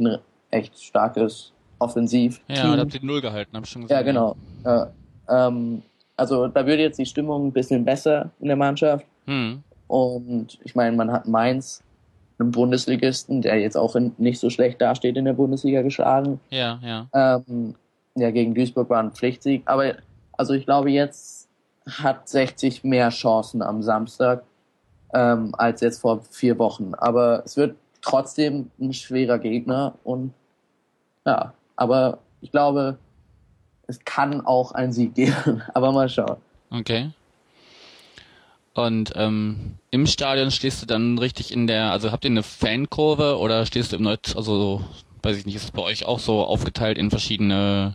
echt 0.50 0.82
starkes 0.82 1.52
Offensiv. 1.78 2.40
Ja, 2.48 2.74
da 2.76 2.82
habt 2.82 2.94
ihr 2.94 3.04
Null 3.04 3.20
gehalten, 3.20 3.56
hab 3.56 3.64
ich 3.64 3.70
schon 3.70 3.82
gesagt. 3.82 3.98
Ja, 3.98 4.02
genau. 4.02 4.36
Ja, 4.64 4.90
ähm, 5.28 5.82
also 6.16 6.48
da 6.48 6.66
würde 6.66 6.82
jetzt 6.82 6.98
die 6.98 7.06
Stimmung 7.06 7.48
ein 7.48 7.52
bisschen 7.52 7.84
besser 7.84 8.30
in 8.40 8.48
der 8.48 8.56
Mannschaft. 8.56 9.06
Hm. 9.26 9.62
Und 9.88 10.58
ich 10.64 10.74
meine, 10.74 10.96
man 10.96 11.12
hat 11.12 11.28
Mainz, 11.28 11.82
einen 12.38 12.50
Bundesligisten, 12.50 13.42
der 13.42 13.60
jetzt 13.60 13.76
auch 13.76 13.94
in, 13.96 14.12
nicht 14.18 14.40
so 14.40 14.50
schlecht 14.50 14.80
dasteht 14.80 15.16
in 15.16 15.24
der 15.24 15.34
Bundesliga 15.34 15.82
geschlagen. 15.82 16.40
Ja, 16.50 16.80
ja. 16.82 17.42
Ähm, 17.48 17.74
ja, 18.16 18.30
gegen 18.30 18.54
Duisburg 18.54 18.90
war 18.90 19.02
ein 19.02 19.12
Pflichtsieg. 19.12 19.62
Aber 19.66 19.94
also 20.32 20.54
ich 20.54 20.64
glaube, 20.64 20.90
jetzt 20.90 21.48
hat 21.86 22.28
60 22.28 22.84
mehr 22.84 23.10
Chancen 23.10 23.62
am 23.62 23.82
Samstag 23.82 24.42
ähm, 25.12 25.54
als 25.56 25.80
jetzt 25.80 26.00
vor 26.00 26.22
vier 26.30 26.58
Wochen. 26.58 26.94
Aber 26.96 27.42
es 27.44 27.56
wird 27.56 27.76
trotzdem 28.02 28.70
ein 28.80 28.92
schwerer 28.92 29.38
Gegner 29.38 29.94
und 30.04 30.32
ja, 31.26 31.54
aber 31.76 32.18
ich 32.40 32.50
glaube, 32.50 32.98
es 33.86 34.04
kann 34.04 34.40
auch 34.40 34.72
einen 34.72 34.92
Sieg 34.92 35.14
geben. 35.14 35.62
Aber 35.74 35.92
mal 35.92 36.08
schauen. 36.08 36.36
Okay. 36.70 37.10
Und 38.74 39.12
ähm, 39.14 39.76
im 39.90 40.06
Stadion 40.06 40.50
stehst 40.50 40.82
du 40.82 40.86
dann 40.86 41.18
richtig 41.18 41.52
in 41.52 41.66
der, 41.66 41.92
also 41.92 42.10
habt 42.10 42.24
ihr 42.24 42.30
eine 42.30 42.42
Fankurve 42.42 43.38
oder 43.38 43.66
stehst 43.66 43.92
du 43.92 43.96
im 43.96 44.02
Neut, 44.02 44.34
also 44.36 44.82
weiß 45.22 45.36
ich 45.36 45.46
nicht, 45.46 45.54
ist 45.54 45.64
es 45.64 45.70
bei 45.70 45.82
euch 45.82 46.06
auch 46.06 46.18
so 46.18 46.44
aufgeteilt 46.44 46.98
in 46.98 47.08
verschiedene, 47.10 47.94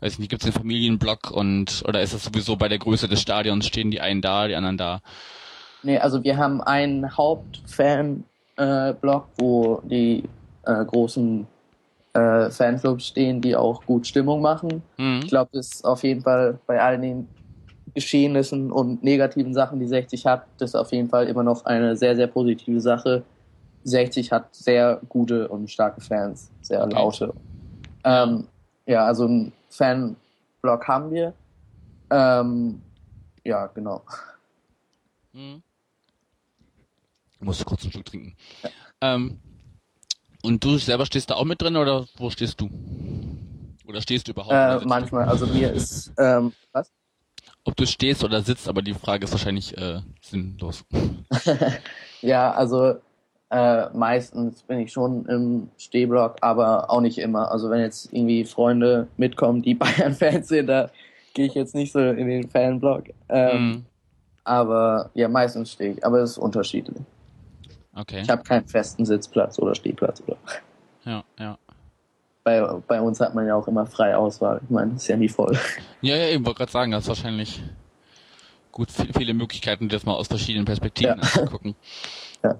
weiß 0.00 0.12
ich 0.12 0.18
nicht, 0.18 0.28
gibt 0.28 0.42
es 0.42 0.46
einen 0.46 0.52
Familienblock 0.52 1.30
und 1.30 1.82
oder 1.88 2.02
ist 2.02 2.12
es 2.12 2.22
sowieso 2.22 2.56
bei 2.56 2.68
der 2.68 2.78
Größe 2.78 3.08
des 3.08 3.22
Stadions, 3.22 3.66
stehen 3.66 3.90
die 3.90 4.02
einen 4.02 4.20
da, 4.20 4.46
die 4.46 4.54
anderen 4.56 4.76
da? 4.76 5.00
Nee, 5.82 5.98
also 5.98 6.22
wir 6.22 6.36
haben 6.36 6.60
einen 6.60 7.16
Hauptfanblock, 7.16 8.24
äh, 8.58 9.38
wo 9.38 9.80
die 9.84 10.24
äh, 10.66 10.84
großen 10.84 11.46
äh, 12.12 12.50
Fanclubs 12.50 13.06
stehen, 13.06 13.40
die 13.40 13.54
auch 13.56 13.84
gut 13.84 14.06
Stimmung 14.06 14.40
machen. 14.40 14.82
Mhm. 14.98 15.20
Ich 15.22 15.28
glaube, 15.28 15.50
das 15.52 15.68
ist 15.68 15.84
auf 15.84 16.02
jeden 16.02 16.22
Fall 16.22 16.58
bei 16.66 16.80
all 16.80 16.98
den 16.98 17.28
Geschehnissen 17.94 18.70
und 18.70 19.02
negativen 19.02 19.54
Sachen, 19.54 19.80
die 19.80 19.86
60 19.86 20.26
hat, 20.26 20.46
das 20.58 20.70
ist 20.70 20.74
auf 20.76 20.92
jeden 20.92 21.08
Fall 21.08 21.26
immer 21.26 21.42
noch 21.42 21.64
eine 21.64 21.96
sehr, 21.96 22.14
sehr 22.16 22.28
positive 22.28 22.80
Sache. 22.80 23.24
60 23.84 24.30
hat 24.30 24.54
sehr 24.54 25.00
gute 25.08 25.48
und 25.48 25.70
starke 25.70 26.00
Fans, 26.00 26.50
sehr 26.60 26.84
okay. 26.84 26.94
laute. 26.94 27.34
Ähm, 28.04 28.46
ja, 28.86 29.06
also 29.06 29.26
ein 29.26 29.52
Fanblog 29.70 30.86
haben 30.86 31.10
wir. 31.10 31.32
Ähm, 32.10 32.80
ja, 33.44 33.66
genau. 33.68 34.02
Hm. 35.32 35.62
Ich 37.32 37.40
muss 37.40 37.64
kurz 37.64 37.82
einen 37.82 37.92
Schluck 37.92 38.04
trinken. 38.04 38.36
Ja. 38.62 38.70
Ähm, 39.00 39.38
und 40.42 40.64
du 40.64 40.78
selber 40.78 41.06
stehst 41.06 41.30
da 41.30 41.34
auch 41.34 41.44
mit 41.44 41.60
drin 41.60 41.76
oder 41.76 42.06
wo 42.16 42.30
stehst 42.30 42.60
du? 42.60 42.70
Oder 43.86 44.00
stehst 44.00 44.28
du 44.28 44.32
überhaupt? 44.32 44.52
Äh, 44.52 44.86
manchmal, 44.86 45.28
also 45.28 45.46
mir 45.46 45.72
ist, 45.72 46.12
ähm, 46.18 46.52
was? 46.72 46.92
Ob 47.64 47.76
du 47.76 47.86
stehst 47.86 48.24
oder 48.24 48.40
sitzt, 48.42 48.68
aber 48.68 48.82
die 48.82 48.94
Frage 48.94 49.24
ist 49.24 49.32
wahrscheinlich 49.32 49.76
äh, 49.76 50.00
sinnlos. 50.22 50.84
ja, 52.22 52.52
also 52.52 52.94
äh, 53.50 53.90
meistens 53.92 54.62
bin 54.62 54.78
ich 54.78 54.92
schon 54.92 55.26
im 55.26 55.68
Stehblock, 55.76 56.36
aber 56.40 56.88
auch 56.90 57.00
nicht 57.00 57.18
immer. 57.18 57.50
Also 57.50 57.68
wenn 57.68 57.80
jetzt 57.80 58.12
irgendwie 58.12 58.44
Freunde 58.44 59.08
mitkommen, 59.16 59.60
die 59.62 59.74
Bayern-Fans 59.76 60.48
sind, 60.48 60.68
da 60.68 60.90
gehe 61.34 61.46
ich 61.46 61.54
jetzt 61.54 61.74
nicht 61.74 61.92
so 61.92 61.98
in 61.98 62.28
den 62.28 62.48
Fanblock. 62.48 63.04
Ähm, 63.28 63.70
mm. 63.70 63.84
Aber 64.44 65.10
ja, 65.14 65.28
meistens 65.28 65.72
stehe 65.72 65.92
ich, 65.92 66.04
aber 66.04 66.20
es 66.20 66.32
ist 66.32 66.38
unterschiedlich. 66.38 67.02
Okay. 67.94 68.20
Ich 68.22 68.30
habe 68.30 68.42
keinen 68.42 68.66
festen 68.66 69.04
Sitzplatz 69.04 69.58
oder 69.58 69.74
Stehplatz 69.74 70.22
oder. 70.26 70.36
Ja, 71.04 71.24
ja. 71.38 71.58
Bei, 72.44 72.60
bei 72.86 73.00
uns 73.00 73.20
hat 73.20 73.34
man 73.34 73.46
ja 73.46 73.54
auch 73.54 73.68
immer 73.68 73.86
freie 73.86 74.16
Auswahl. 74.16 74.60
Ich 74.64 74.70
meine, 74.70 74.94
ist 74.94 75.08
ja 75.08 75.16
nie 75.16 75.28
voll. 75.28 75.58
Ja, 76.02 76.16
ja, 76.16 76.28
ich 76.28 76.42
wollte 76.44 76.58
gerade 76.58 76.72
sagen, 76.72 76.92
das 76.92 77.02
ist 77.02 77.08
wahrscheinlich 77.08 77.62
gut 78.72 78.90
viele 78.90 79.34
Möglichkeiten, 79.34 79.90
das 79.90 80.06
mal 80.06 80.14
aus 80.14 80.28
verschiedenen 80.28 80.64
Perspektiven 80.64 81.16
ja. 81.16 81.22
anzugucken. 81.22 81.74
Ja. 82.42 82.56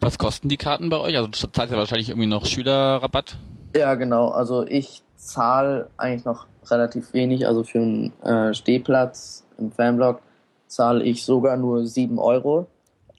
Was 0.00 0.18
kosten 0.18 0.50
die 0.50 0.58
Karten 0.58 0.90
bei 0.90 0.98
euch? 0.98 1.16
Also 1.16 1.30
zahlt 1.30 1.70
ihr 1.70 1.78
wahrscheinlich 1.78 2.10
irgendwie 2.10 2.28
noch 2.28 2.44
Schülerrabatt? 2.44 3.38
Ja, 3.74 3.94
genau. 3.94 4.28
Also 4.28 4.66
ich 4.66 5.02
zahle 5.16 5.88
eigentlich 5.96 6.26
noch 6.26 6.46
relativ 6.70 7.14
wenig. 7.14 7.46
Also 7.46 7.64
für 7.64 7.78
einen 7.78 8.22
äh, 8.22 8.52
Stehplatz 8.52 9.46
im 9.56 9.72
Fanblock 9.72 10.20
zahle 10.66 11.02
ich 11.02 11.24
sogar 11.24 11.56
nur 11.56 11.86
7 11.86 12.18
Euro. 12.18 12.66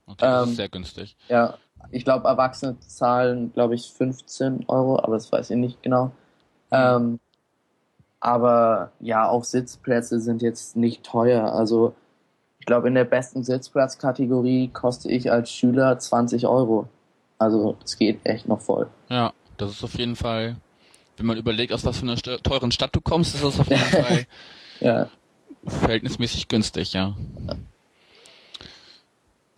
Okay, 0.09 0.17
das 0.19 0.43
ähm, 0.43 0.49
ist 0.49 0.55
sehr 0.57 0.69
günstig. 0.69 1.15
Ja, 1.27 1.57
ich 1.91 2.03
glaube, 2.03 2.27
Erwachsene 2.27 2.79
zahlen, 2.79 3.53
glaube 3.53 3.75
ich, 3.75 3.91
15 3.93 4.65
Euro, 4.67 4.99
aber 4.99 5.15
das 5.15 5.31
weiß 5.31 5.51
ich 5.51 5.57
nicht 5.57 5.81
genau. 5.81 6.11
Ähm, 6.71 7.19
aber 8.19 8.91
ja, 8.99 9.27
auch 9.27 9.43
Sitzplätze 9.43 10.19
sind 10.19 10.41
jetzt 10.41 10.75
nicht 10.75 11.03
teuer. 11.03 11.53
Also 11.53 11.93
ich 12.59 12.65
glaube, 12.65 12.87
in 12.87 12.95
der 12.95 13.05
besten 13.05 13.43
Sitzplatzkategorie 13.43 14.69
koste 14.69 15.09
ich 15.09 15.31
als 15.31 15.51
Schüler 15.51 15.97
20 15.97 16.45
Euro. 16.47 16.87
Also 17.37 17.77
es 17.83 17.97
geht 17.97 18.19
echt 18.25 18.47
noch 18.47 18.61
voll. 18.61 18.87
Ja, 19.09 19.31
das 19.57 19.71
ist 19.71 19.83
auf 19.83 19.95
jeden 19.95 20.15
Fall, 20.15 20.57
wenn 21.17 21.25
man 21.25 21.37
überlegt, 21.37 21.71
aus 21.71 21.85
was 21.85 21.97
für 21.97 22.03
einer 22.03 22.17
teuren 22.17 22.71
Stadt 22.71 22.95
du 22.95 23.01
kommst, 23.01 23.35
ist 23.35 23.43
das 23.43 23.59
auf 23.59 23.69
jeden 23.69 23.81
Fall 24.03 24.25
ja. 24.81 25.07
verhältnismäßig 25.65 26.49
günstig, 26.49 26.93
ja. 26.93 27.15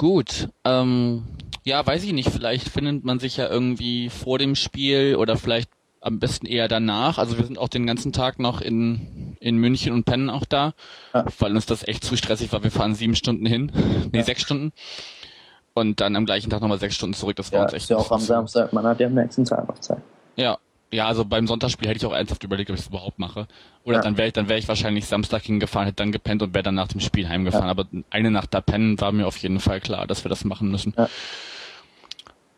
Gut. 0.01 0.49
Ähm, 0.63 1.25
ja, 1.63 1.85
weiß 1.85 2.03
ich 2.05 2.11
nicht. 2.11 2.31
Vielleicht 2.31 2.69
findet 2.69 3.05
man 3.05 3.19
sich 3.19 3.37
ja 3.37 3.47
irgendwie 3.47 4.09
vor 4.09 4.39
dem 4.39 4.55
Spiel 4.55 5.15
oder 5.15 5.37
vielleicht 5.37 5.69
am 5.99 6.17
besten 6.17 6.47
eher 6.47 6.67
danach. 6.67 7.19
Also 7.19 7.37
wir 7.37 7.45
sind 7.45 7.59
auch 7.59 7.69
den 7.69 7.85
ganzen 7.85 8.11
Tag 8.11 8.39
noch 8.39 8.61
in, 8.61 9.37
in 9.39 9.57
München 9.57 9.93
und 9.93 10.03
pennen 10.05 10.31
auch 10.31 10.43
da, 10.45 10.73
ja. 11.13 11.25
weil 11.37 11.53
uns 11.53 11.67
das 11.67 11.87
echt 11.87 12.03
zu 12.03 12.17
stressig 12.17 12.51
war. 12.51 12.63
Wir 12.63 12.71
fahren 12.71 12.95
sieben 12.95 13.13
Stunden 13.13 13.45
hin, 13.45 13.71
nee, 14.11 14.17
ja. 14.17 14.23
sechs 14.23 14.41
Stunden. 14.41 14.71
Und 15.75 16.01
dann 16.01 16.15
am 16.15 16.25
gleichen 16.25 16.49
Tag 16.49 16.61
nochmal 16.61 16.79
sechs 16.79 16.95
Stunden 16.95 17.13
zurück. 17.13 17.35
Das 17.35 17.51
war 17.51 17.59
ja, 17.59 17.65
uns 17.65 17.73
echt. 17.73 17.83
Ist 17.83 17.89
ja 17.91 17.97
auch 17.97 18.11
am 18.11 18.21
Samstag, 18.21 18.73
man 18.73 18.87
hat 18.87 18.99
ja 18.99 19.05
am 19.05 19.13
nächsten 19.13 19.45
Tag 19.45 19.67
noch 19.67 19.77
Zeit. 19.77 20.01
Ja, 20.35 20.57
ja, 20.91 21.07
also 21.07 21.23
beim 21.23 21.47
Sonntagsspiel 21.47 21.87
hätte 21.87 21.97
ich 21.97 22.05
auch 22.05 22.13
ernsthaft 22.13 22.43
überlegt, 22.43 22.69
ob 22.69 22.75
ich 22.75 22.81
es 22.81 22.87
überhaupt 22.87 23.17
mache. 23.17 23.47
Oder 23.83 23.97
ja. 23.97 24.01
dann 24.03 24.17
wäre 24.17 24.27
ich, 24.27 24.33
dann 24.33 24.49
wäre 24.49 24.59
ich 24.59 24.67
wahrscheinlich 24.67 25.05
Samstag 25.05 25.43
hingefahren, 25.43 25.85
hätte 25.85 25.97
dann 25.97 26.11
gepennt 26.11 26.43
und 26.43 26.53
wäre 26.53 26.63
dann 26.63 26.75
nach 26.75 26.89
dem 26.89 26.99
Spiel 26.99 27.29
heimgefahren. 27.29 27.65
Ja. 27.65 27.71
Aber 27.71 27.87
eine 28.09 28.29
Nacht 28.29 28.53
da 28.53 28.59
pennen 28.59 28.99
war 28.99 29.11
mir 29.13 29.25
auf 29.25 29.37
jeden 29.37 29.61
Fall 29.61 29.79
klar, 29.79 30.05
dass 30.05 30.25
wir 30.25 30.29
das 30.29 30.43
machen 30.43 30.69
müssen. 30.69 30.93
Ja, 30.97 31.09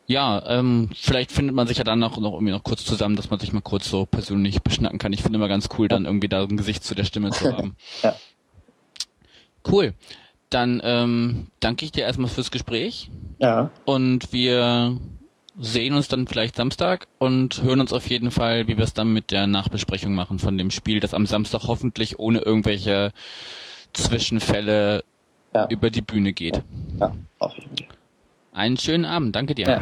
ja 0.07 0.43
ähm, 0.47 0.89
vielleicht 0.95 1.31
findet 1.31 1.55
man 1.55 1.67
sich 1.67 1.77
ja 1.77 1.83
dann 1.83 1.99
noch, 1.99 2.17
noch 2.17 2.33
irgendwie 2.33 2.53
noch 2.53 2.63
kurz 2.63 2.83
zusammen, 2.83 3.15
dass 3.15 3.29
man 3.29 3.39
sich 3.39 3.53
mal 3.53 3.61
kurz 3.61 3.87
so 3.87 4.07
persönlich 4.07 4.63
beschnacken 4.63 4.97
kann. 4.97 5.13
Ich 5.13 5.21
finde 5.21 5.37
immer 5.37 5.47
ganz 5.47 5.69
cool, 5.77 5.87
dann 5.87 6.05
irgendwie 6.05 6.27
da 6.27 6.43
ein 6.43 6.57
Gesicht 6.57 6.83
zu 6.83 6.95
der 6.95 7.03
Stimme 7.03 7.29
zu 7.29 7.55
haben. 7.55 7.75
ja. 8.01 8.15
Cool. 9.69 9.93
Dann 10.49 10.81
ähm, 10.83 11.47
danke 11.59 11.85
ich 11.85 11.91
dir 11.91 12.01
erstmal 12.01 12.29
fürs 12.29 12.49
Gespräch. 12.49 13.11
Ja. 13.39 13.69
Und 13.85 14.33
wir 14.33 14.97
sehen 15.59 15.93
uns 15.93 16.07
dann 16.07 16.27
vielleicht 16.27 16.55
Samstag 16.55 17.07
und 17.19 17.61
hören 17.61 17.79
uns 17.79 17.93
auf 17.93 18.07
jeden 18.09 18.31
Fall, 18.31 18.67
wie 18.67 18.77
wir 18.77 18.83
es 18.83 18.93
dann 18.93 19.13
mit 19.13 19.31
der 19.31 19.47
Nachbesprechung 19.47 20.13
machen 20.13 20.39
von 20.39 20.57
dem 20.57 20.71
Spiel, 20.71 20.99
das 20.99 21.13
am 21.13 21.25
Samstag 21.25 21.63
hoffentlich 21.67 22.19
ohne 22.19 22.39
irgendwelche 22.39 23.11
Zwischenfälle 23.93 25.03
ja. 25.53 25.67
über 25.69 25.89
die 25.89 26.01
Bühne 26.01 26.33
geht. 26.33 26.61
Ja, 26.99 27.13
auf 27.39 27.55
jeden 27.55 27.77
Fall. 27.77 27.87
Einen 28.53 28.77
schönen 28.77 29.05
Abend, 29.05 29.35
danke 29.35 29.55
dir. 29.55 29.67
Ja. 29.67 29.81